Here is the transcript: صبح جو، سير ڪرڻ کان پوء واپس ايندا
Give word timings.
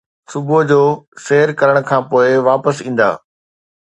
صبح 0.31 0.57
جو، 0.69 0.81
سير 1.25 1.47
ڪرڻ 1.59 1.75
کان 1.89 2.01
پوء 2.09 2.29
واپس 2.49 2.75
ايندا 2.85 3.09